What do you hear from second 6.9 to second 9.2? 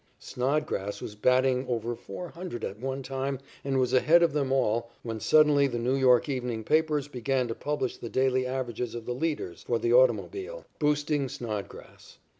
began to publish the daily averages of the